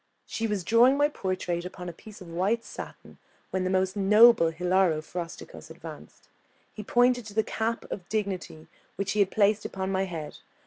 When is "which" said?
8.95-9.11